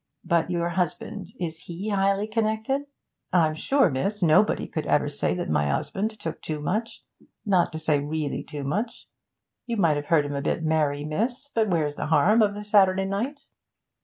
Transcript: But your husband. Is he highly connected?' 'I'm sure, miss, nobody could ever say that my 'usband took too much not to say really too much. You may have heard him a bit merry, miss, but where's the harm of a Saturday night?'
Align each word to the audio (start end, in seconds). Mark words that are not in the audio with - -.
But 0.25 0.49
your 0.49 0.69
husband. 0.69 1.27
Is 1.39 1.65
he 1.65 1.89
highly 1.89 2.25
connected?' 2.25 2.87
'I'm 3.31 3.53
sure, 3.53 3.91
miss, 3.91 4.23
nobody 4.23 4.67
could 4.67 4.87
ever 4.87 5.07
say 5.07 5.35
that 5.35 5.47
my 5.47 5.67
'usband 5.69 6.17
took 6.17 6.41
too 6.41 6.59
much 6.59 7.03
not 7.45 7.71
to 7.71 7.77
say 7.77 7.99
really 7.99 8.41
too 8.41 8.63
much. 8.63 9.07
You 9.67 9.77
may 9.77 9.93
have 9.93 10.07
heard 10.07 10.25
him 10.25 10.33
a 10.33 10.41
bit 10.41 10.63
merry, 10.63 11.05
miss, 11.05 11.49
but 11.53 11.67
where's 11.69 11.93
the 11.93 12.07
harm 12.07 12.41
of 12.41 12.55
a 12.55 12.63
Saturday 12.63 13.05
night?' 13.05 13.45